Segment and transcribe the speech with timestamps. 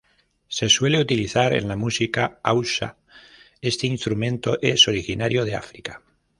[0.47, 2.97] Se suele utilizar en la música hausa.
[3.61, 6.01] Este instrumento es originario de Africa